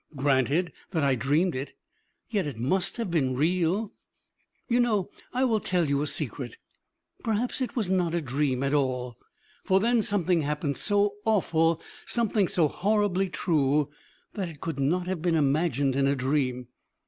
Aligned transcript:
Granted 0.15 0.73
that 0.89 1.03
I 1.03 1.13
dreamed 1.13 1.53
it, 1.53 1.73
yet 2.27 2.47
it 2.47 2.57
must 2.57 2.97
have 2.97 3.11
been 3.11 3.35
real. 3.35 3.93
You 4.67 4.79
know, 4.79 5.11
I 5.31 5.43
will 5.45 5.59
tell 5.59 5.87
you 5.87 6.01
a 6.01 6.07
secret: 6.07 6.57
perhaps 7.23 7.61
it 7.61 7.75
was 7.75 7.87
not 7.87 8.15
a 8.15 8.19
dream 8.21 8.63
at 8.63 8.73
all! 8.73 9.19
For 9.63 9.79
then 9.79 10.01
something 10.01 10.41
happened 10.41 10.77
so 10.77 11.17
awful, 11.23 11.79
something 12.07 12.47
so 12.47 12.67
horribly 12.67 13.29
true, 13.29 13.91
that 14.33 14.49
it 14.49 14.59
could 14.59 14.79
not 14.79 15.05
have 15.05 15.21
been 15.21 15.35
imagined 15.35 15.95
in 15.95 16.07
a 16.07 16.15
dream. 16.15 16.69